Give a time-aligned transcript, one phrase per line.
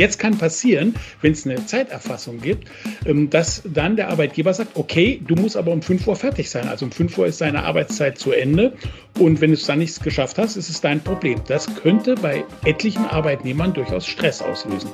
[0.00, 2.70] Jetzt kann passieren, wenn es eine Zeiterfassung gibt,
[3.04, 6.68] ähm, dass dann der Arbeitgeber sagt, okay, du musst aber um 5 Uhr fertig sein.
[6.68, 8.72] Also um 5 Uhr ist deine Arbeitszeit zu Ende.
[9.18, 11.38] Und wenn du es dann nicht geschafft hast, ist es dein Problem.
[11.48, 14.88] Das könnte bei etlichen Arbeitnehmern durchaus Stress auslösen.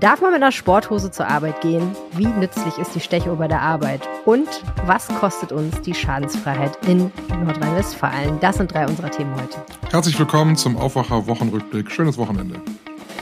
[0.00, 1.94] Darf man mit einer Sporthose zur Arbeit gehen?
[2.12, 4.08] Wie nützlich ist die Stechuhr bei der Arbeit?
[4.24, 4.48] Und
[4.86, 7.12] was kostet uns die Schadensfreiheit in
[7.44, 8.40] Nordrhein-Westfalen?
[8.40, 9.62] Das sind drei unserer Themen heute.
[9.90, 11.90] Herzlich willkommen zum Aufwacher Wochenrückblick.
[11.90, 12.58] Schönes Wochenende.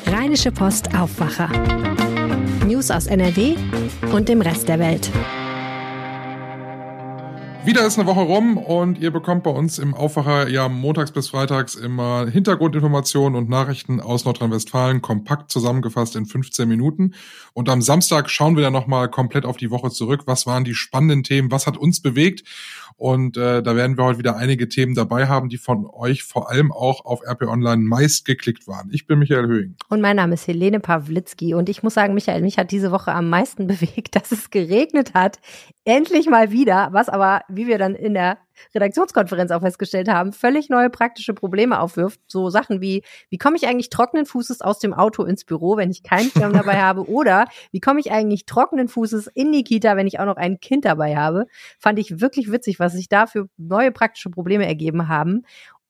[0.06, 1.48] Rheinische Post Aufwacher.
[2.66, 3.56] News aus NRW
[4.12, 5.10] und dem Rest der Welt.
[7.64, 11.28] Wieder ist eine Woche rum und ihr bekommt bei uns im Aufwacher ja montags bis
[11.28, 17.14] freitags immer Hintergrundinformationen und Nachrichten aus Nordrhein-Westfalen kompakt zusammengefasst in 15 Minuten.
[17.54, 20.24] Und am Samstag schauen wir dann nochmal komplett auf die Woche zurück.
[20.26, 21.50] Was waren die spannenden Themen?
[21.50, 22.44] Was hat uns bewegt?
[22.96, 26.50] Und äh, da werden wir heute wieder einige Themen dabei haben, die von euch vor
[26.50, 28.88] allem auch auf RP Online meist geklickt waren.
[28.92, 29.76] Ich bin Michael Höhing.
[29.88, 31.54] Und mein Name ist Helene Pawlitzki.
[31.54, 35.14] Und ich muss sagen, Michael, mich hat diese Woche am meisten bewegt, dass es geregnet
[35.14, 35.40] hat.
[35.84, 38.38] Endlich mal wieder, was aber, wie wir dann in der
[38.74, 42.20] Redaktionskonferenz auch festgestellt haben, völlig neue praktische Probleme aufwirft.
[42.26, 45.90] So Sachen wie, wie komme ich eigentlich trockenen Fußes aus dem Auto ins Büro, wenn
[45.90, 47.08] ich keinen Schirm dabei habe?
[47.08, 50.60] Oder wie komme ich eigentlich trockenen Fußes in die Kita, wenn ich auch noch ein
[50.60, 51.46] Kind dabei habe?
[51.78, 55.44] Fand ich wirklich witzig, was sich da für neue praktische Probleme ergeben haben.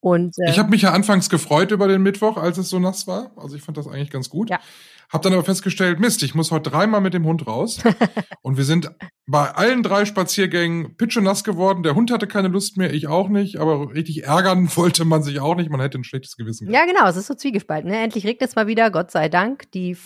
[0.05, 3.07] Und, äh, ich habe mich ja anfangs gefreut über den Mittwoch, als es so nass
[3.07, 3.33] war.
[3.37, 4.51] Also ich fand das eigentlich ganz gut.
[4.51, 4.61] Ja.
[5.11, 7.79] Hab dann aber festgestellt, Mist, ich muss heute dreimal mit dem Hund raus.
[8.43, 8.91] und wir sind
[9.27, 11.83] bei allen drei Spaziergängen pitschenass geworden.
[11.83, 13.59] Der Hund hatte keine Lust mehr, ich auch nicht.
[13.59, 15.71] Aber richtig ärgern wollte man sich auch nicht.
[15.71, 16.67] Man hätte ein schlechtes Gewissen.
[16.67, 16.87] Gehabt.
[16.87, 17.09] Ja, genau.
[17.09, 17.91] Es ist so zwiegespalten.
[17.91, 18.03] Ne?
[18.03, 19.71] Endlich regnet es mal wieder, Gott sei Dank.
[19.73, 19.97] Die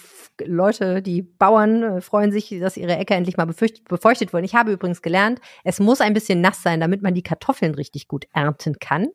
[0.44, 4.44] Leute, die Bauern äh, freuen sich, dass ihre Äcker endlich mal befeuchtet wurden.
[4.44, 8.06] Ich habe übrigens gelernt, es muss ein bisschen nass sein, damit man die Kartoffeln richtig
[8.06, 9.08] gut ernten kann.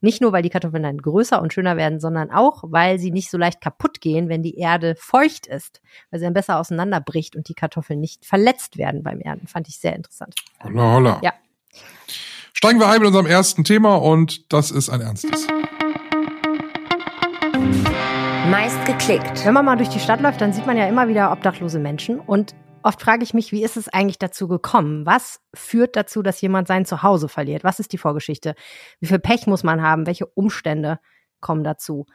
[0.00, 3.30] Nicht nur, weil die Kartoffeln dann größer und schöner werden, sondern auch, weil sie nicht
[3.30, 7.48] so leicht kaputt gehen, wenn die Erde feucht ist, weil sie dann besser auseinanderbricht und
[7.48, 9.46] die Kartoffeln nicht verletzt werden beim Ernten.
[9.46, 10.34] Fand ich sehr interessant.
[10.62, 11.20] Holla, holla.
[11.22, 11.34] Ja.
[12.52, 15.46] Steigen wir ein mit unserem ersten Thema und das ist ein ernstes
[18.50, 19.44] meist geklickt.
[19.44, 22.18] Wenn man mal durch die Stadt läuft, dann sieht man ja immer wieder obdachlose Menschen
[22.18, 25.04] und oft frage ich mich, wie ist es eigentlich dazu gekommen?
[25.04, 27.62] Was führt dazu, dass jemand sein Zuhause verliert?
[27.62, 28.54] Was ist die Vorgeschichte?
[29.00, 30.06] Wie viel Pech muss man haben?
[30.06, 30.98] Welche Umstände
[31.40, 32.06] kommen dazu?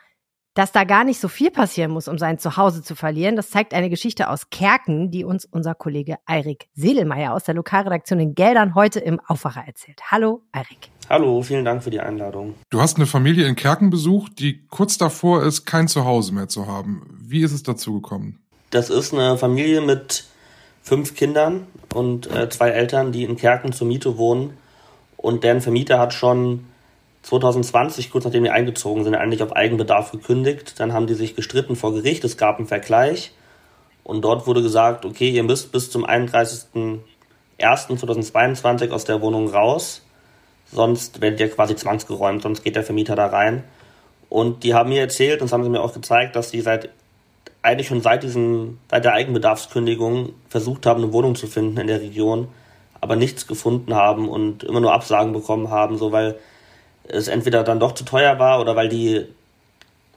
[0.56, 3.74] Dass da gar nicht so viel passieren muss, um sein Zuhause zu verlieren, das zeigt
[3.74, 8.76] eine Geschichte aus Kerken, die uns unser Kollege Eirik Sedelmeier aus der Lokalredaktion in Geldern
[8.76, 10.00] heute im Aufwacher erzählt.
[10.12, 10.92] Hallo, Eirik.
[11.10, 12.54] Hallo, vielen Dank für die Einladung.
[12.70, 16.68] Du hast eine Familie in Kerken besucht, die kurz davor ist, kein Zuhause mehr zu
[16.68, 17.18] haben.
[17.20, 18.40] Wie ist es dazu gekommen?
[18.70, 20.26] Das ist eine Familie mit
[20.84, 21.66] fünf Kindern
[21.96, 24.56] und äh, zwei Eltern, die in Kerken zur Miete wohnen.
[25.18, 26.66] Und deren Vermieter hat schon
[27.24, 30.80] 2020, kurz nachdem die eingezogen sind, eigentlich auf Eigenbedarf gekündigt.
[30.80, 33.32] Dann haben die sich gestritten vor Gericht, es gab einen Vergleich
[34.04, 40.04] und dort wurde gesagt, okay, ihr müsst bis zum 31.01.2022 aus der Wohnung raus,
[40.72, 43.64] sonst werdet ihr quasi zwangsgeräumt, sonst geht der Vermieter da rein.
[44.30, 46.90] Und die haben mir erzählt, und das haben sie mir auch gezeigt, dass sie seit
[47.62, 52.02] eigentlich schon seit diesem, seit der Eigenbedarfskündigung versucht haben, eine Wohnung zu finden in der
[52.02, 52.50] Region,
[53.00, 56.36] aber nichts gefunden haben und immer nur Absagen bekommen haben, so weil
[57.08, 59.26] es entweder dann doch zu teuer war oder weil die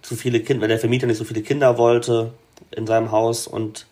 [0.03, 2.33] zu viele Kinder, weil der Vermieter nicht so viele Kinder wollte
[2.71, 3.87] in seinem Haus und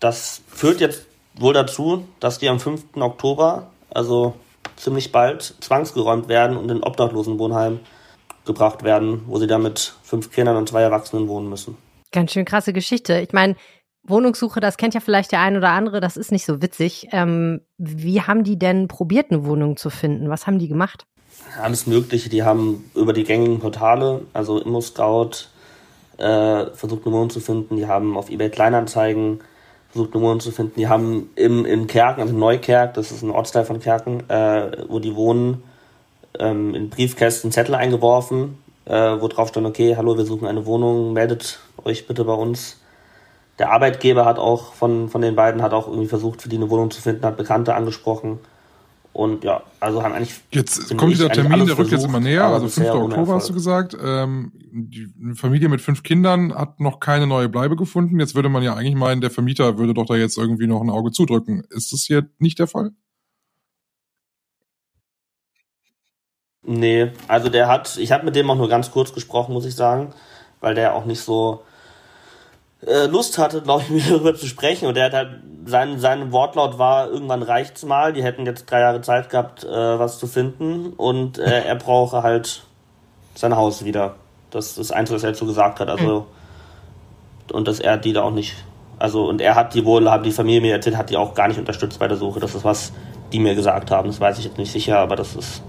[0.00, 2.96] das führt jetzt wohl dazu, dass die am 5.
[2.96, 4.34] Oktober, also
[4.76, 7.80] ziemlich bald, zwangsgeräumt werden und in Obdachlosenwohnheim
[8.44, 11.76] gebracht werden, wo sie dann mit fünf Kindern und zwei Erwachsenen wohnen müssen.
[12.12, 13.18] Ganz schön krasse Geschichte.
[13.20, 13.56] Ich meine,
[14.06, 17.08] Wohnungssuche, das kennt ja vielleicht der ein oder andere, das ist nicht so witzig.
[17.12, 20.28] Ähm, wie haben die denn probiert, eine Wohnung zu finden?
[20.28, 21.06] Was haben die gemacht?
[21.60, 22.28] Alles Mögliche.
[22.28, 25.48] Die haben über die gängigen Portale, also ImmoScout,
[26.18, 27.76] äh, versucht eine Wohnung zu finden.
[27.76, 29.40] Die haben auf eBay Kleinanzeigen
[29.90, 30.74] versucht eine Wohnung zu finden.
[30.76, 34.98] Die haben im, in Kerken, also Neukerk, das ist ein Ortsteil von Kerken, äh, wo
[34.98, 35.62] die wohnen,
[36.38, 41.12] ähm, in Briefkästen Zettel eingeworfen, äh, wo drauf stand, okay, hallo, wir suchen eine Wohnung,
[41.12, 42.80] meldet euch bitte bei uns.
[43.60, 46.70] Der Arbeitgeber hat auch von, von den beiden hat auch irgendwie versucht, für die eine
[46.70, 48.40] Wohnung zu finden, hat Bekannte angesprochen.
[49.14, 50.40] Und ja, also haben eigentlich.
[50.50, 52.90] Jetzt kommt dieser Termin, der rückt jetzt immer näher, also 5.
[52.90, 53.96] Oktober hast du gesagt.
[54.04, 58.18] Ähm, die Familie mit fünf Kindern hat noch keine neue Bleibe gefunden.
[58.18, 60.90] Jetzt würde man ja eigentlich meinen, der Vermieter würde doch da jetzt irgendwie noch ein
[60.90, 61.62] Auge zudrücken.
[61.70, 62.90] Ist das hier nicht der Fall?
[66.62, 69.76] Nee, also der hat, ich habe mit dem auch nur ganz kurz gesprochen, muss ich
[69.76, 70.12] sagen,
[70.58, 71.62] weil der auch nicht so
[72.86, 74.86] äh, Lust hatte, glaube ich, mit darüber zu sprechen.
[74.86, 75.28] Und er hat halt,
[75.66, 79.98] sein, sein Wortlaut war, irgendwann reicht's mal, die hätten jetzt drei Jahre Zeit gehabt, äh,
[79.98, 80.92] was zu finden.
[80.92, 82.62] Und äh, er brauche halt
[83.34, 84.14] sein Haus wieder.
[84.50, 85.88] Das ist eins, was er dazu gesagt hat.
[85.88, 86.26] Also
[87.52, 88.54] und dass er die da auch nicht,
[88.98, 91.48] also und er hat die wohl, haben die Familie mir erzählt, hat die auch gar
[91.48, 92.40] nicht unterstützt bei der Suche.
[92.40, 92.92] Das ist was,
[93.32, 94.08] die mir gesagt haben.
[94.08, 95.62] Das weiß ich jetzt nicht sicher, aber das ist,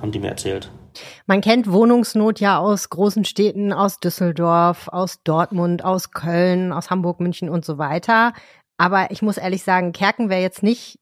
[0.00, 0.70] haben die mir erzählt.
[1.26, 7.20] Man kennt Wohnungsnot ja aus großen Städten, aus Düsseldorf, aus Dortmund, aus Köln, aus Hamburg,
[7.20, 8.32] München und so weiter.
[8.76, 10.98] Aber ich muss ehrlich sagen, Kerken wäre jetzt nicht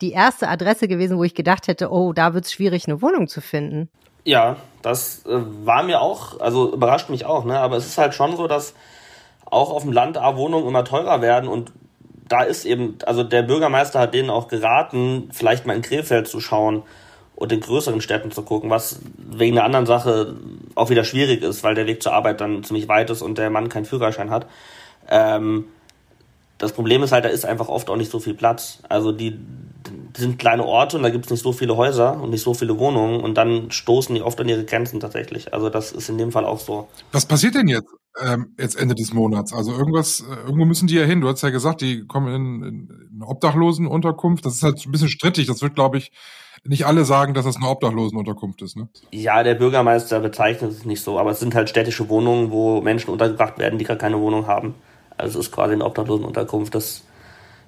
[0.00, 3.28] die erste Adresse gewesen, wo ich gedacht hätte, oh, da wird es schwierig, eine Wohnung
[3.28, 3.88] zu finden.
[4.24, 7.58] Ja, das äh, war mir auch, also überrascht mich auch, ne?
[7.58, 8.74] Aber es ist halt schon so, dass
[9.44, 11.72] auch auf dem Land A Wohnungen immer teurer werden und
[12.28, 16.40] da ist eben, also der Bürgermeister hat denen auch geraten, vielleicht mal in Krefeld zu
[16.40, 16.82] schauen
[17.36, 20.34] und in größeren Städten zu gucken, was wegen einer anderen Sache
[20.74, 23.50] auch wieder schwierig ist, weil der Weg zur Arbeit dann ziemlich weit ist und der
[23.50, 24.46] Mann keinen Führerschein hat.
[25.08, 25.66] Ähm,
[26.58, 28.78] das Problem ist halt, da ist einfach oft auch nicht so viel Platz.
[28.88, 29.38] Also die,
[30.16, 32.78] sind kleine Orte und da gibt es nicht so viele Häuser und nicht so viele
[32.78, 35.52] Wohnungen und dann stoßen die oft an ihre Grenzen tatsächlich.
[35.52, 36.88] Also das ist in dem Fall auch so.
[37.12, 37.88] Was passiert denn jetzt?
[38.24, 39.52] Ähm, jetzt Ende des Monats.
[39.52, 41.20] Also irgendwas, äh, irgendwo müssen die ja hin.
[41.20, 44.46] Du hast ja gesagt, die kommen in, in eine Obdachlosenunterkunft.
[44.46, 45.46] Das ist halt ein bisschen strittig.
[45.46, 46.12] Das wird, glaube ich,
[46.64, 48.88] nicht alle sagen, dass das eine Obdachlosenunterkunft ist, ne?
[49.12, 53.10] Ja, der Bürgermeister bezeichnet es nicht so, aber es sind halt städtische Wohnungen, wo Menschen
[53.10, 54.74] untergebracht werden, die gar keine Wohnung haben.
[55.16, 56.74] Also es ist quasi eine Obdachlosenunterkunft.
[56.74, 57.02] Das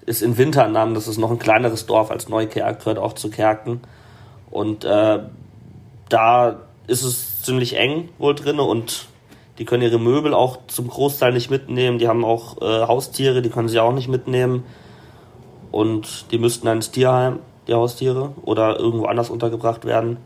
[0.06, 3.80] ist in Winternamen, das ist noch ein kleineres Dorf als Neukerk, gehört auch zu Kerken.
[4.50, 5.20] Und äh,
[6.08, 9.06] da ist es ziemlich eng wohl drin und
[9.58, 11.98] die können ihre Möbel auch zum Großteil nicht mitnehmen.
[11.98, 14.64] Die haben auch äh, Haustiere, die können sie auch nicht mitnehmen.
[15.70, 20.16] Und die müssten dann ins Tierheim, die Haustiere, oder irgendwo anders untergebracht werden.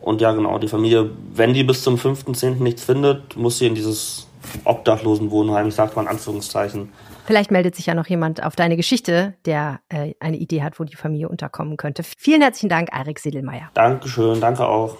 [0.00, 2.62] Und ja, genau, die Familie, wenn die bis zum 5.10.
[2.62, 4.28] nichts findet, muss sie in dieses
[4.64, 6.90] Obdachlosenwohnheim, ich sag mal in Anführungszeichen,
[7.26, 10.84] Vielleicht meldet sich ja noch jemand auf deine Geschichte, der äh, eine Idee hat, wo
[10.84, 12.04] die Familie unterkommen könnte.
[12.04, 13.68] Vielen herzlichen Dank, Erik Siedelmeier.
[13.74, 14.96] Dankeschön, danke auch.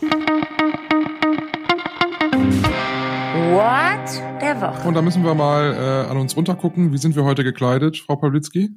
[3.52, 4.88] What der Woche.
[4.88, 6.92] Und da müssen wir mal äh, an uns runtergucken.
[6.92, 8.70] Wie sind wir heute gekleidet, Frau Pawlitzki?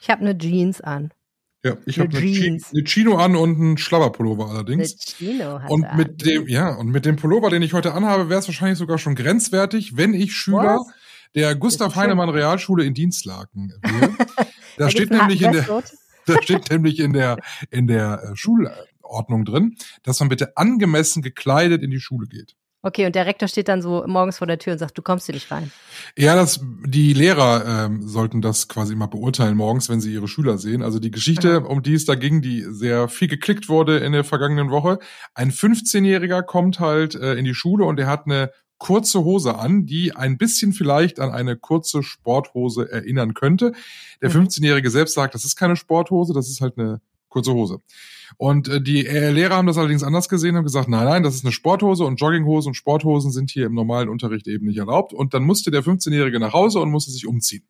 [0.00, 1.12] Ich habe eine Jeans an.
[1.64, 5.16] Ja, ich habe eine, eine Chino an und einen Schlabberpullover allerdings.
[5.20, 8.28] Eine Chino hat und mit dem, ja, und mit dem Pullover, den ich heute anhabe,
[8.28, 10.94] wäre es wahrscheinlich sogar schon grenzwertig, wenn ich Schüler Was?
[11.34, 14.14] der Gustav Heinemann Realschule in Dienstlaken wäre.
[14.76, 15.64] Da, da steht nämlich in der,
[16.26, 17.36] da steht nämlich in der,
[17.70, 22.56] in der äh, Schulordnung drin, dass man bitte angemessen gekleidet in die Schule geht.
[22.86, 25.24] Okay, und der Rektor steht dann so morgens vor der Tür und sagt, du kommst
[25.24, 25.72] hier nicht rein.
[26.18, 30.58] Ja, das, die Lehrer ähm, sollten das quasi mal beurteilen morgens, wenn sie ihre Schüler
[30.58, 30.82] sehen.
[30.82, 31.66] Also die Geschichte, mhm.
[31.66, 34.98] um die es da ging, die sehr viel geklickt wurde in der vergangenen Woche.
[35.32, 39.86] Ein 15-Jähriger kommt halt äh, in die Schule und er hat eine kurze Hose an,
[39.86, 43.72] die ein bisschen vielleicht an eine kurze Sporthose erinnern könnte.
[44.20, 44.92] Der 15-Jährige mhm.
[44.92, 47.00] selbst sagt, das ist keine Sporthose, das ist halt eine
[47.34, 47.80] kurze Hose.
[48.36, 51.34] Und äh, die äh, Lehrer haben das allerdings anders gesehen, haben gesagt, nein, nein, das
[51.34, 55.12] ist eine Sporthose und Jogginghose und Sporthosen sind hier im normalen Unterricht eben nicht erlaubt.
[55.12, 57.66] Und dann musste der 15-Jährige nach Hause und musste sich umziehen.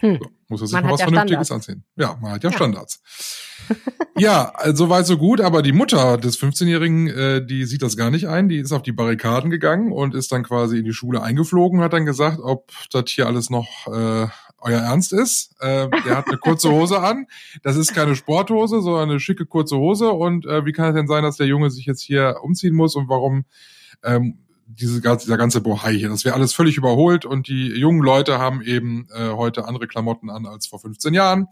[0.00, 0.18] Hm.
[0.22, 1.68] So, muss er sich man mal was ja Vernünftiges Standards.
[1.68, 1.84] anziehen.
[1.96, 2.56] Ja, man hat ja, ja.
[2.56, 3.02] Standards.
[4.18, 8.10] ja, so weit, so gut, aber die Mutter des 15-Jährigen, äh, die sieht das gar
[8.10, 11.22] nicht ein, die ist auf die Barrikaden gegangen und ist dann quasi in die Schule
[11.22, 14.28] eingeflogen, hat dann gesagt, ob das hier alles noch äh,
[14.60, 15.54] euer Ernst ist.
[15.60, 17.26] Äh, der hat eine kurze Hose an.
[17.62, 20.10] Das ist keine Sporthose, sondern eine schicke kurze Hose.
[20.10, 22.96] Und äh, wie kann es denn sein, dass der Junge sich jetzt hier umziehen muss
[22.96, 23.44] und warum
[24.02, 26.08] ähm, diese, dieser ganze Bohai hier?
[26.08, 30.30] Das wäre alles völlig überholt und die jungen Leute haben eben äh, heute andere Klamotten
[30.30, 31.48] an als vor 15 Jahren.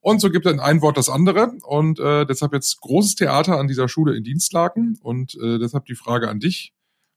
[0.00, 1.52] Und so gibt es ein Wort das andere.
[1.64, 4.98] Und äh, deshalb jetzt großes Theater an dieser Schule in Dienstlaken.
[5.02, 6.72] Und äh, deshalb die Frage an dich.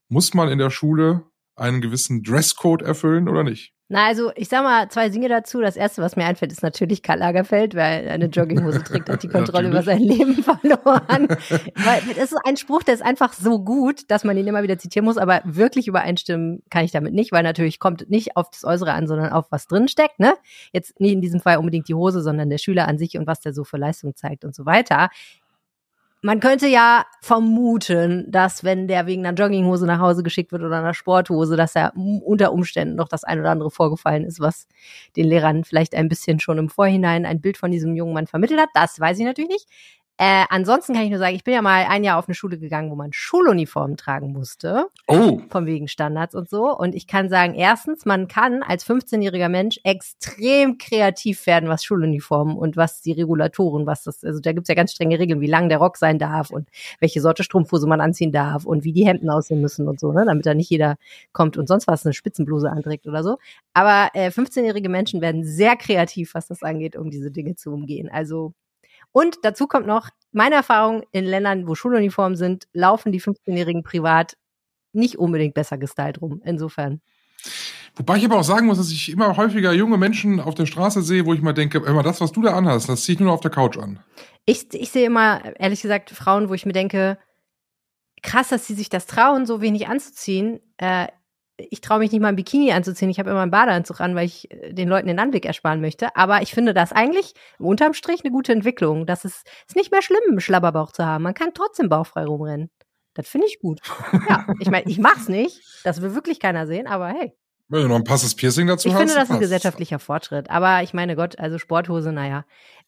[0.08, 1.24] Muss man in der Schule
[1.56, 3.72] einen gewissen Dresscode erfüllen oder nicht?
[3.92, 5.60] Na, also ich sag mal zwei Dinge dazu.
[5.60, 9.28] Das erste, was mir einfällt, ist natürlich Karl Lagerfeld, weil eine Jogginghose trägt, hat die
[9.28, 11.28] Kontrolle über sein Leben verloren.
[11.74, 14.78] weil das ist ein Spruch, der ist einfach so gut, dass man ihn immer wieder
[14.78, 18.64] zitieren muss, aber wirklich übereinstimmen kann ich damit nicht, weil natürlich kommt nicht auf das
[18.64, 20.36] Äußere an, sondern auf was drin steckt, ne?
[20.72, 23.40] Jetzt nicht in diesem Fall unbedingt die Hose, sondern der Schüler an sich und was
[23.40, 25.10] der so für Leistung zeigt und so weiter.
[26.24, 30.78] Man könnte ja vermuten, dass wenn der wegen einer Jogginghose nach Hause geschickt wird oder
[30.78, 34.68] einer Sporthose, dass er unter Umständen noch das ein oder andere vorgefallen ist, was
[35.16, 38.60] den Lehrern vielleicht ein bisschen schon im Vorhinein ein Bild von diesem jungen Mann vermittelt
[38.60, 38.68] hat.
[38.72, 39.66] Das weiß ich natürlich nicht.
[40.18, 42.58] Äh, ansonsten kann ich nur sagen, ich bin ja mal ein Jahr auf eine Schule
[42.58, 44.86] gegangen, wo man Schuluniformen tragen musste.
[45.08, 45.40] Oh.
[45.48, 46.76] Von wegen Standards und so.
[46.76, 52.56] Und ich kann sagen, erstens, man kann als 15-jähriger Mensch extrem kreativ werden, was Schuluniformen
[52.56, 55.68] und was die Regulatoren, was das, also da gibt's ja ganz strenge Regeln, wie lang
[55.68, 56.68] der Rock sein darf und
[57.00, 60.24] welche Sorte Strumpfhose man anziehen darf und wie die Hemden aussehen müssen und so, ne,
[60.26, 60.96] damit da nicht jeder
[61.32, 63.38] kommt und sonst was eine Spitzenbluse anträgt oder so.
[63.72, 68.10] Aber äh, 15-jährige Menschen werden sehr kreativ, was das angeht, um diese Dinge zu umgehen.
[68.12, 68.52] Also
[69.12, 74.36] und dazu kommt noch, meine Erfahrung in Ländern, wo Schuluniformen sind, laufen die 15-Jährigen privat
[74.92, 76.40] nicht unbedingt besser gestylt rum.
[76.44, 77.00] Insofern.
[77.96, 81.02] Wobei ich aber auch sagen muss, dass ich immer häufiger junge Menschen auf der Straße
[81.02, 83.28] sehe, wo ich mal denke, immer das, was du da anhast, das ziehe ich nur
[83.28, 84.00] noch auf der Couch an.
[84.46, 87.18] Ich, ich sehe immer, ehrlich gesagt, Frauen, wo ich mir denke,
[88.22, 90.60] krass, dass sie sich das trauen, so wenig anzuziehen.
[90.78, 91.08] Äh,
[91.70, 93.10] ich traue mich nicht mal ein Bikini anzuziehen.
[93.10, 96.14] Ich habe immer einen Badeanzug an, weil ich äh, den Leuten den Anblick ersparen möchte.
[96.16, 99.06] Aber ich finde das eigentlich unterm Strich eine gute Entwicklung.
[99.06, 101.24] Das ist, ist nicht mehr schlimm, einen Schlabberbauch zu haben.
[101.24, 102.70] Man kann trotzdem bauchfrei rumrennen.
[103.14, 103.80] Das finde ich gut.
[104.28, 105.60] ja, ich meine, ich mach's nicht.
[105.84, 107.34] Das will wirklich keiner sehen, aber hey.
[107.68, 109.00] Wenn du noch ein passes Piercing dazu ich hast.
[109.00, 109.40] Ich finde das ein passt.
[109.40, 110.50] gesellschaftlicher Fortschritt.
[110.50, 112.44] Aber ich meine Gott, also Sporthose, naja.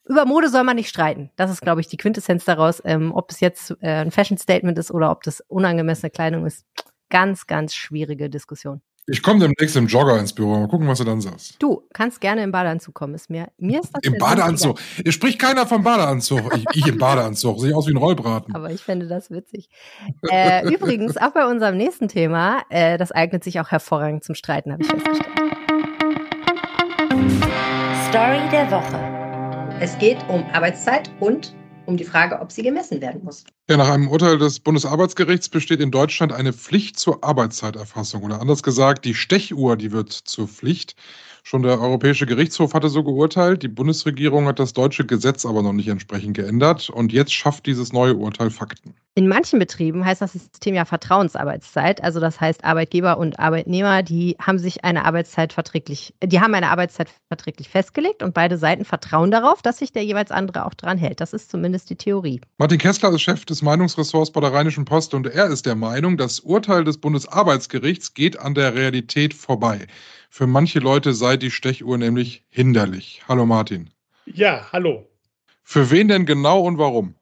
[0.06, 1.30] Über Mode soll man nicht streiten.
[1.36, 2.82] Das ist, glaube ich, die Quintessenz daraus.
[2.84, 6.66] Ähm, ob es jetzt äh, ein Fashion-Statement ist oder ob das unangemessene Kleidung ist.
[7.10, 8.80] Ganz, ganz schwierige Diskussion.
[9.06, 10.58] Ich komme demnächst im Jogger ins Büro.
[10.58, 11.62] Mal gucken, was du dann sagst.
[11.62, 13.14] Du kannst gerne im Badeanzug kommen.
[13.14, 14.80] Ist mir, mir ist das Im Badeanzug.
[15.02, 16.56] Hier spricht keiner vom Badeanzug.
[16.56, 17.60] Ich, ich im Badeanzug.
[17.60, 18.54] Sehe aus wie ein Rollbraten.
[18.54, 19.68] Aber ich fände das witzig.
[20.30, 24.72] Äh, übrigens, auch bei unserem nächsten Thema, äh, das eignet sich auch hervorragend zum Streiten,
[24.72, 25.28] habe ich festgestellt.
[28.08, 29.80] Story der Woche.
[29.80, 31.54] Es geht um Arbeitszeit und
[31.86, 33.44] um die Frage, ob sie gemessen werden muss.
[33.68, 38.22] Ja, nach einem Urteil des Bundesarbeitsgerichts besteht in Deutschland eine Pflicht zur Arbeitszeiterfassung.
[38.22, 40.96] Oder anders gesagt, die Stechuhr, die wird zur Pflicht.
[41.46, 43.62] Schon der Europäische Gerichtshof hatte so geurteilt.
[43.62, 46.88] Die Bundesregierung hat das deutsche Gesetz aber noch nicht entsprechend geändert.
[46.88, 48.94] Und jetzt schafft dieses neue Urteil Fakten.
[49.14, 52.02] In manchen Betrieben heißt das System ja Vertrauensarbeitszeit.
[52.02, 56.70] Also das heißt, Arbeitgeber und Arbeitnehmer, die haben sich eine Arbeitszeit verträglich, die haben eine
[56.70, 60.96] Arbeitszeit verträglich festgelegt und beide Seiten vertrauen darauf, dass sich der jeweils andere auch dran
[60.96, 61.20] hält.
[61.20, 62.40] Das ist zumindest die Theorie.
[62.56, 66.16] Martin Kessler ist Chef des Meinungsressorts bei der Rheinischen Post und er ist der Meinung,
[66.16, 69.86] das Urteil des Bundesarbeitsgerichts geht an der Realität vorbei.
[70.36, 73.22] Für manche Leute sei die Stechuhr nämlich hinderlich.
[73.28, 73.90] Hallo Martin.
[74.26, 75.08] Ja, hallo.
[75.62, 77.14] Für wen denn genau und warum?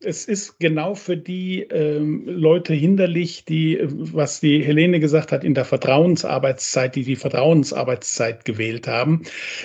[0.00, 5.54] Es ist genau für die ähm, Leute hinderlich, die, was die Helene gesagt hat, in
[5.54, 9.22] der Vertrauensarbeitszeit, die die Vertrauensarbeitszeit gewählt haben,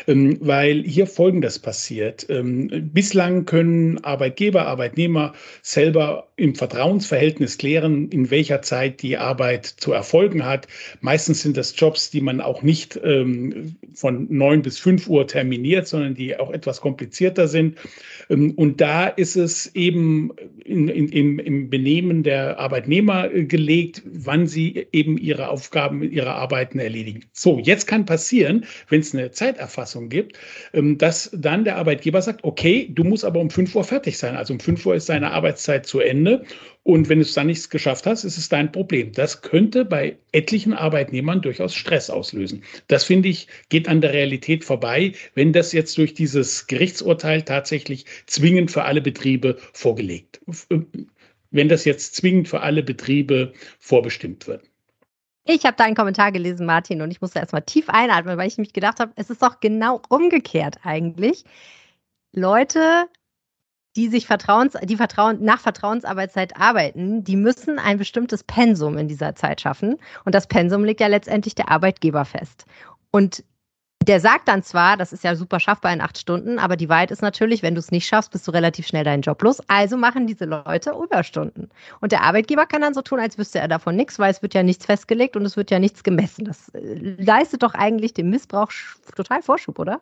[0.07, 2.25] ähm, weil hier Folgendes passiert.
[2.29, 9.91] Ähm, bislang können Arbeitgeber, Arbeitnehmer selber im Vertrauensverhältnis klären, in welcher Zeit die Arbeit zu
[9.91, 10.67] erfolgen hat.
[11.01, 15.87] Meistens sind das Jobs, die man auch nicht ähm, von neun bis fünf Uhr terminiert,
[15.87, 17.77] sondern die auch etwas komplizierter sind.
[18.29, 20.30] Ähm, und da ist es eben
[20.63, 27.25] in, in, im, Benehmen der Arbeitnehmer gelegt, wann sie eben ihre Aufgaben, ihre Arbeiten erledigen.
[27.33, 30.37] So, jetzt kann passieren, wenn es eine Zeiterfassung gibt,
[30.73, 34.35] ähm, dass dann der Arbeitgeber sagt, okay, du musst aber um 5 Uhr fertig sein.
[34.35, 36.43] Also um 5 Uhr ist deine Arbeitszeit zu Ende.
[36.83, 39.11] Und wenn du es dann nichts geschafft hast, ist es dein Problem.
[39.11, 42.63] Das könnte bei etlichen Arbeitnehmern durchaus Stress auslösen.
[42.87, 48.05] Das finde ich, geht an der Realität vorbei, wenn das jetzt durch dieses Gerichtsurteil tatsächlich
[48.25, 50.10] zwingend für alle Betriebe vorgelegt,
[51.51, 54.63] wenn das jetzt zwingend für alle Betriebe vorbestimmt wird.
[55.45, 58.73] Ich habe deinen Kommentar gelesen, Martin, und ich musste erstmal tief einatmen, weil ich mich
[58.73, 61.43] gedacht habe, es ist doch genau umgekehrt eigentlich.
[62.33, 63.07] Leute
[63.95, 69.35] die sich Vertrauens, die Vertrauen, nach Vertrauensarbeitszeit arbeiten, die müssen ein bestimmtes Pensum in dieser
[69.35, 69.97] Zeit schaffen.
[70.23, 72.65] Und das Pensum legt ja letztendlich der Arbeitgeber fest.
[73.11, 73.43] Und
[74.07, 77.11] der sagt dann zwar, das ist ja super schaffbar in acht Stunden, aber die Wahrheit
[77.11, 79.61] ist natürlich, wenn du es nicht schaffst, bist du relativ schnell deinen Job los.
[79.67, 81.69] Also machen diese Leute Überstunden.
[81.99, 84.53] Und der Arbeitgeber kann dann so tun, als wüsste er davon nichts, weil es wird
[84.53, 86.45] ja nichts festgelegt und es wird ja nichts gemessen.
[86.45, 88.71] Das äh, leistet doch eigentlich dem Missbrauch
[89.15, 90.01] total Vorschub, oder?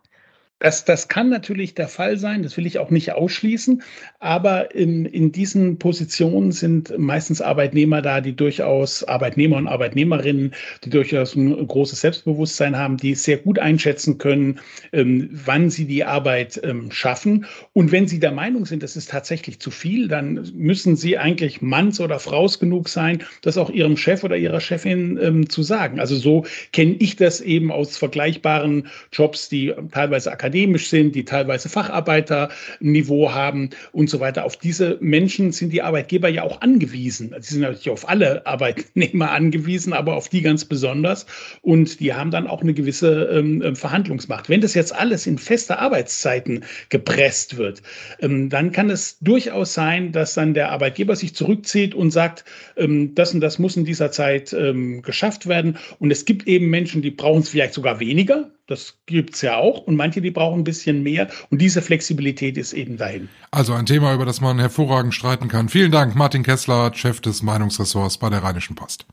[0.59, 3.81] Das, das kann natürlich der Fall sein, das will ich auch nicht ausschließen,
[4.19, 10.89] aber in, in diesen Positionen sind meistens Arbeitnehmer da, die durchaus Arbeitnehmer und Arbeitnehmerinnen, die
[10.89, 14.59] durchaus ein großes Selbstbewusstsein haben, die sehr gut einschätzen können,
[14.91, 17.45] ähm, wann sie die Arbeit ähm, schaffen.
[17.71, 21.61] Und wenn sie der Meinung sind, das ist tatsächlich zu viel, dann müssen sie eigentlich
[21.61, 26.01] Manns oder Fraus genug sein, das auch ihrem Chef oder ihrer Chefin ähm, zu sagen.
[26.01, 31.25] Also so kenne ich das eben aus vergleichbaren Jobs, die teilweise akademisch akademisch sind, die
[31.25, 34.45] teilweise Facharbeiterniveau haben und so weiter.
[34.45, 37.35] Auf diese Menschen sind die Arbeitgeber ja auch angewiesen.
[37.39, 41.27] Sie sind natürlich auf alle Arbeitnehmer angewiesen, aber auf die ganz besonders.
[41.61, 44.49] Und die haben dann auch eine gewisse ähm, ähm Verhandlungsmacht.
[44.49, 47.83] Wenn das jetzt alles in feste Arbeitszeiten gepresst wird,
[48.19, 52.43] ähm, dann kann es durchaus sein, dass dann der Arbeitgeber sich zurückzieht und sagt,
[52.75, 55.77] ähm, das und das muss in dieser Zeit ähm, geschafft werden.
[55.99, 58.49] Und es gibt eben Menschen, die brauchen es vielleicht sogar weniger.
[58.69, 59.79] Das gibt es ja auch.
[59.79, 61.27] Und manche, die brauchen ein bisschen mehr.
[61.49, 63.27] Und diese Flexibilität ist eben dahin.
[63.49, 65.69] Also ein Thema, über das man hervorragend streiten kann.
[65.69, 69.07] Vielen Dank, Martin Kessler, Chef des Meinungsressorts bei der Rheinischen Post.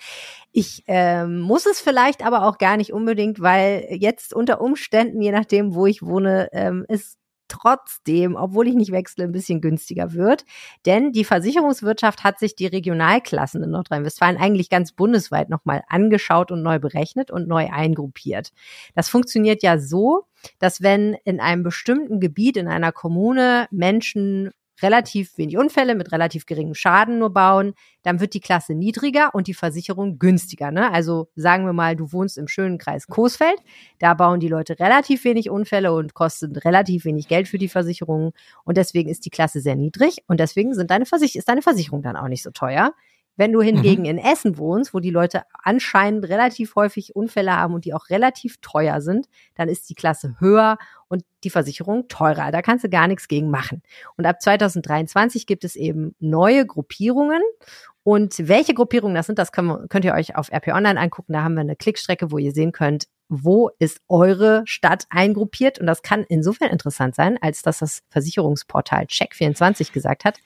[0.51, 0.83] Ich
[1.23, 5.73] ähm, muss es vielleicht aber auch gar nicht unbedingt, weil jetzt unter Umständen, je nachdem,
[5.73, 7.17] wo ich wohne, ähm, ist
[7.47, 10.45] trotzdem, obwohl ich nicht wechsle, ein bisschen günstiger wird.
[10.85, 16.63] Denn die Versicherungswirtschaft hat sich die Regionalklassen in Nordrhein-Westfalen eigentlich ganz bundesweit nochmal angeschaut und
[16.63, 18.51] neu berechnet und neu eingruppiert.
[18.95, 20.25] Das funktioniert ja so,
[20.59, 24.51] dass wenn in einem bestimmten Gebiet, in einer Kommune Menschen
[24.81, 29.47] relativ wenig Unfälle mit relativ geringem Schaden nur bauen, dann wird die Klasse niedriger und
[29.47, 30.71] die Versicherung günstiger.
[30.71, 30.91] Ne?
[30.91, 33.57] Also sagen wir mal, du wohnst im schönen Kreis Coesfeld,
[33.99, 38.33] da bauen die Leute relativ wenig Unfälle und kosten relativ wenig Geld für die Versicherung
[38.63, 42.15] und deswegen ist die Klasse sehr niedrig und deswegen sind deine ist deine Versicherung dann
[42.15, 42.93] auch nicht so teuer.
[43.37, 44.09] Wenn du hingegen mhm.
[44.09, 48.57] in Essen wohnst, wo die Leute anscheinend relativ häufig Unfälle haben und die auch relativ
[48.61, 50.77] teuer sind, dann ist die Klasse höher
[51.07, 52.51] und die Versicherung teurer.
[52.51, 53.81] Da kannst du gar nichts gegen machen.
[54.17, 57.41] Und ab 2023 gibt es eben neue Gruppierungen.
[58.03, 61.33] Und welche Gruppierungen das sind, das könnt ihr euch auf RP Online angucken.
[61.33, 65.79] Da haben wir eine Klickstrecke, wo ihr sehen könnt, wo ist eure Stadt eingruppiert.
[65.79, 70.37] Und das kann insofern interessant sein, als dass das Versicherungsportal Check24 gesagt hat,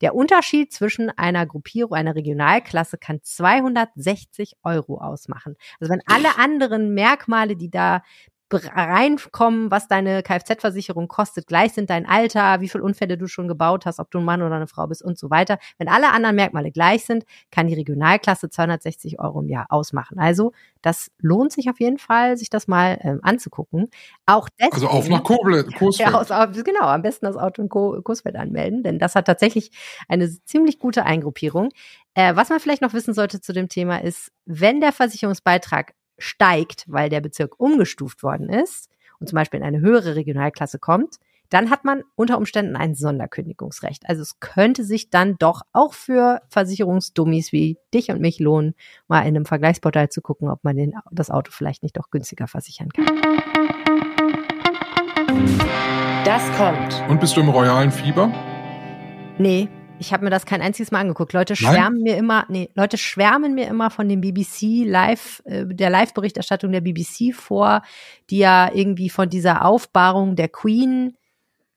[0.00, 5.56] der Unterschied zwischen einer Gruppierung, einer Regionalklasse kann 260 Euro ausmachen.
[5.80, 8.02] Also wenn alle anderen Merkmale, die da
[8.50, 13.86] reinkommen, was deine Kfz-Versicherung kostet, gleich sind dein Alter, wie viele Unfälle du schon gebaut
[13.86, 15.58] hast, ob du ein Mann oder eine Frau bist und so weiter.
[15.78, 20.18] Wenn alle anderen Merkmale gleich sind, kann die Regionalklasse 260 Euro im Jahr ausmachen.
[20.18, 23.90] Also das lohnt sich auf jeden Fall, sich das mal ähm, anzugucken.
[24.26, 25.68] Auch deswegen, also auf nach Koblenz,
[25.98, 26.28] Ja, aus,
[26.64, 29.70] genau, am besten das Auto in Coesfeld anmelden, denn das hat tatsächlich
[30.08, 31.70] eine ziemlich gute Eingruppierung.
[32.14, 36.84] Äh, was man vielleicht noch wissen sollte zu dem Thema ist, wenn der Versicherungsbeitrag steigt,
[36.88, 41.16] weil der Bezirk umgestuft worden ist und zum Beispiel in eine höhere Regionalklasse kommt,
[41.50, 44.08] dann hat man unter Umständen ein Sonderkündigungsrecht.
[44.08, 48.74] Also es könnte sich dann doch auch für Versicherungsdummies wie dich und mich lohnen,
[49.06, 52.48] mal in einem Vergleichsportal zu gucken, ob man den, das Auto vielleicht nicht doch günstiger
[52.48, 53.06] versichern kann.
[56.24, 57.02] Das kommt.
[57.08, 58.30] Und bist du im royalen Fieber?
[59.38, 59.68] Nee,
[60.00, 61.32] ich habe mir das kein einziges Mal angeguckt.
[61.32, 62.02] Leute schwärmen Nein?
[62.02, 66.80] mir immer, nee, Leute schwärmen mir immer von dem BBC Live, äh, der Live-Berichterstattung der
[66.80, 67.82] BBC vor,
[68.30, 71.16] die ja irgendwie von dieser Aufbahrung der Queen,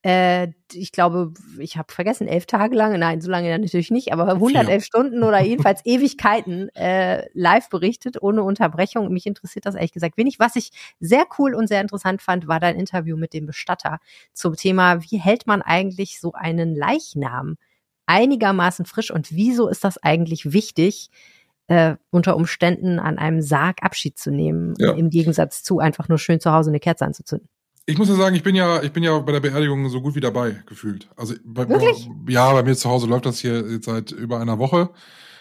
[0.04, 4.30] äh, ich glaube, ich habe vergessen, elf Tage lang, nein, so lange natürlich nicht, aber
[4.34, 4.82] 111 Vier.
[4.82, 9.12] Stunden oder jedenfalls Ewigkeiten äh, live berichtet, ohne Unterbrechung.
[9.12, 10.40] Mich interessiert das ehrlich gesagt wenig.
[10.40, 14.00] Was ich sehr cool und sehr interessant fand, war dein Interview mit dem Bestatter
[14.34, 17.58] zum Thema, wie hält man eigentlich so einen Leichnam?
[18.12, 21.10] Einigermaßen frisch und wieso ist das eigentlich wichtig,
[21.68, 24.92] äh, unter Umständen an einem Sarg Abschied zu nehmen, ja.
[24.92, 27.48] im Gegensatz zu einfach nur schön zu Hause eine Kerze anzuzünden?
[27.86, 30.14] Ich muss ja sagen, ich bin ja, ich bin ja bei der Beerdigung so gut
[30.16, 31.08] wie dabei gefühlt.
[31.16, 32.10] Also bei, Wirklich?
[32.28, 34.90] ja, bei mir zu Hause läuft das hier jetzt seit über einer Woche.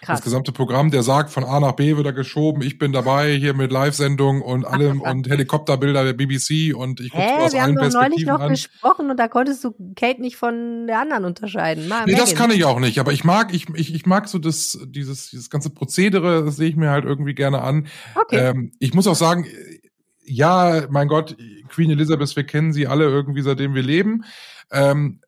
[0.03, 0.19] Krass.
[0.19, 2.63] Das gesamte Programm, der sagt, von A nach B wird er geschoben.
[2.63, 7.23] Ich bin dabei hier mit Live-Sendung und allem und Helikopterbilder der BBC und ich gucke
[7.23, 8.49] aus wir allen haben doch neulich noch an.
[8.49, 11.87] gesprochen und da konntest du Kate nicht von der anderen unterscheiden.
[11.89, 12.99] Mal, nee, das kann ich auch nicht.
[12.99, 16.71] Aber ich mag, ich, ich, ich mag so das, dieses, dieses ganze Prozedere, das sehe
[16.71, 17.87] ich mir halt irgendwie gerne an.
[18.15, 18.39] Okay.
[18.39, 19.47] Ähm, ich muss auch sagen,
[20.25, 21.37] ja, mein Gott,
[21.69, 24.25] Queen Elizabeth, wir kennen sie alle irgendwie, seitdem wir leben.
[24.71, 25.21] Ähm,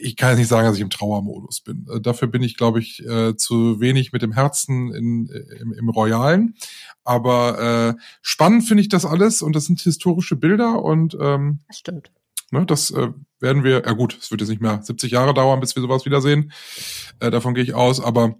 [0.00, 1.86] ich kann jetzt nicht sagen, dass ich im Trauermodus bin.
[1.92, 5.28] Äh, dafür bin ich, glaube ich, äh, zu wenig mit dem Herzen in,
[5.60, 6.56] im, im Royalen.
[7.04, 11.78] Aber äh, spannend finde ich das alles und das sind historische Bilder und ähm, das
[11.78, 12.10] stimmt.
[12.50, 15.60] Ne, das äh, werden wir, ja gut, es wird jetzt nicht mehr 70 Jahre dauern,
[15.60, 16.52] bis wir sowas wiedersehen.
[17.20, 18.34] Äh, davon gehe ich aus, aber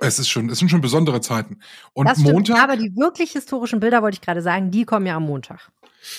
[0.00, 1.60] es ist schon, es sind schon besondere Zeiten.
[1.92, 2.62] Und das stimmt, Montag.
[2.62, 5.70] Aber die wirklich historischen Bilder, wollte ich gerade sagen, die kommen ja am Montag.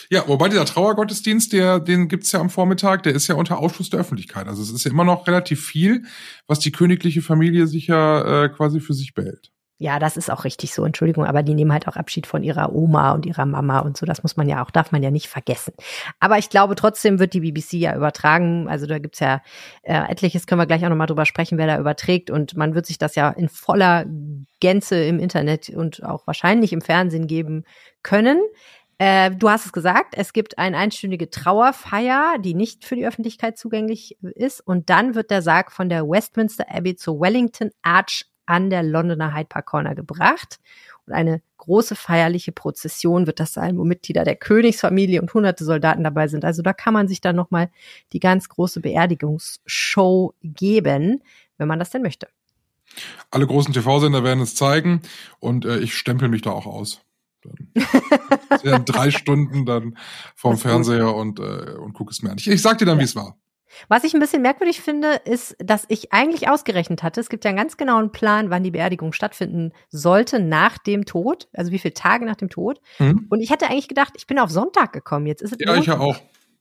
[0.10, 3.90] Ja, wobei dieser Trauergottesdienst, der, den gibt's ja am Vormittag, der ist ja unter Ausschluss
[3.90, 4.48] der Öffentlichkeit.
[4.48, 6.04] Also es ist ja immer noch relativ viel,
[6.48, 9.52] was die königliche Familie sich ja äh, quasi für sich behält.
[9.82, 12.76] Ja, das ist auch richtig so, Entschuldigung, aber die nehmen halt auch Abschied von ihrer
[12.76, 14.06] Oma und ihrer Mama und so.
[14.06, 15.74] Das muss man ja auch, darf man ja nicht vergessen.
[16.20, 18.68] Aber ich glaube, trotzdem wird die BBC ja übertragen.
[18.68, 19.42] Also da gibt's ja
[19.84, 22.30] äh, etliches, können wir gleich auch nochmal drüber sprechen, wer da überträgt.
[22.30, 24.06] Und man wird sich das ja in voller
[24.60, 27.64] Gänze im Internet und auch wahrscheinlich im Fernsehen geben
[28.04, 28.42] können.
[29.00, 33.58] Äh, du hast es gesagt, es gibt eine einstündige Trauerfeier, die nicht für die Öffentlichkeit
[33.58, 34.60] zugänglich ist.
[34.60, 39.34] Und dann wird der Sarg von der Westminster Abbey zur Wellington Arch an der Londoner
[39.34, 40.60] Hyde Park Corner gebracht.
[41.08, 46.04] Und eine große feierliche Prozession wird das sein, wo Mitglieder der Königsfamilie und hunderte Soldaten
[46.04, 46.44] dabei sind.
[46.44, 47.70] Also da kann man sich dann nochmal
[48.12, 51.24] die ganz große Beerdigungsshow geben,
[51.58, 52.28] wenn man das denn möchte.
[53.32, 55.04] Alle großen TV-Sender werden es zeigen
[55.40, 57.02] und äh, ich stempel mich da auch aus.
[58.64, 59.98] Dann drei Stunden dann
[60.36, 62.38] vorm Fernseher und, äh, und gucke es mir an.
[62.40, 63.02] Ich, ich sag dir dann, ja.
[63.02, 63.38] wie es war.
[63.88, 67.50] Was ich ein bisschen merkwürdig finde, ist, dass ich eigentlich ausgerechnet hatte, es gibt ja
[67.50, 71.94] einen ganz genauen Plan, wann die Beerdigung stattfinden sollte nach dem Tod, also wie viele
[71.94, 72.82] Tage nach dem Tod.
[72.98, 73.28] Mhm.
[73.30, 75.28] Und ich hatte eigentlich gedacht, ich bin auf Sonntag gekommen.
[75.28, 76.20] Jetzt ist es Ja, ich ja auch.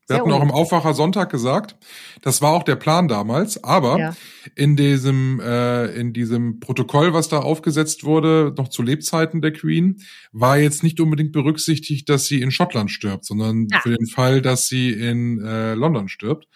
[0.09, 1.77] Wir hatten auch im Aufwacher Sonntag gesagt,
[2.23, 4.17] das war auch der Plan damals, aber ja.
[4.55, 10.01] in diesem äh, in diesem Protokoll, was da aufgesetzt wurde, noch zu Lebzeiten der Queen,
[10.33, 13.81] war jetzt nicht unbedingt berücksichtigt, dass sie in Schottland stirbt, sondern ja.
[13.81, 16.49] für den Fall, dass sie in äh, London stirbt.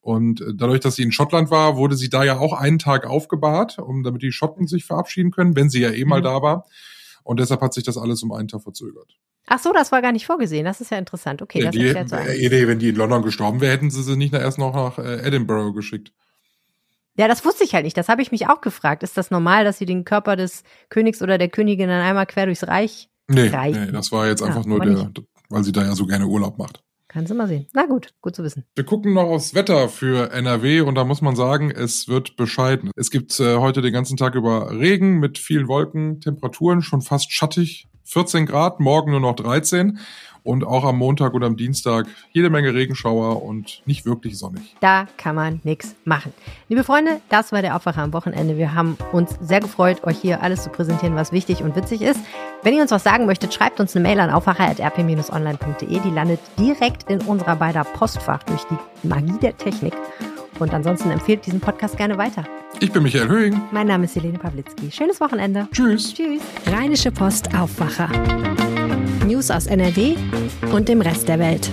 [0.00, 3.06] Und äh, dadurch, dass sie in Schottland war, wurde sie da ja auch einen Tag
[3.06, 6.24] aufgebahrt, um damit die Schotten sich verabschieden können, wenn sie ja eh mal mhm.
[6.24, 6.66] da war.
[7.24, 9.16] Und deshalb hat sich das alles um einen Tag verzögert.
[9.46, 10.64] Ach so, das war gar nicht vorgesehen.
[10.64, 11.42] Das ist ja interessant.
[11.42, 14.02] Okay, ja, das die, erklärt so äh, Wenn die in London gestorben wäre, hätten sie
[14.02, 16.12] sie nicht erst noch nach äh, Edinburgh geschickt.
[17.16, 17.96] Ja, das wusste ich halt nicht.
[17.96, 19.02] Das habe ich mich auch gefragt.
[19.02, 22.46] Ist das normal, dass sie den Körper des Königs oder der Königin dann einmal quer
[22.46, 23.86] durchs Reich nee, reichen?
[23.86, 25.10] Nee, das war jetzt einfach ja, nur der,
[25.50, 26.82] weil sie da ja so gerne Urlaub macht.
[27.08, 27.66] Kannst du mal sehen.
[27.74, 28.64] Na gut, gut zu wissen.
[28.74, 32.90] Wir gucken noch aufs Wetter für NRW und da muss man sagen, es wird bescheiden.
[32.96, 37.30] Es gibt äh, heute den ganzen Tag über Regen mit vielen Wolken, Temperaturen schon fast
[37.30, 39.98] schattig, 14 Grad, morgen nur noch 13
[40.44, 44.74] und auch am Montag und am Dienstag jede Menge Regenschauer und nicht wirklich sonnig.
[44.80, 46.32] Da kann man nichts machen.
[46.68, 48.56] Liebe Freunde, das war der Aufwacher am Wochenende.
[48.56, 52.20] Wir haben uns sehr gefreut, euch hier alles zu präsentieren, was wichtig und witzig ist.
[52.62, 56.00] Wenn ihr uns was sagen möchtet, schreibt uns eine Mail an aufwacher.rp-online.de.
[56.00, 59.94] Die landet direkt in unserer beider Postfach durch die Magie der Technik.
[60.62, 62.44] Und ansonsten empfehlt diesen Podcast gerne weiter.
[62.80, 63.60] Ich bin Michael Höhing.
[63.72, 64.90] Mein Name ist Helene Pawlitzki.
[64.92, 65.66] Schönes Wochenende.
[65.72, 66.14] Tschüss.
[66.14, 66.40] Tschüss.
[66.66, 68.08] Rheinische Post Aufwacher.
[69.26, 70.14] News aus NRW
[70.72, 71.68] und dem Rest der Welt.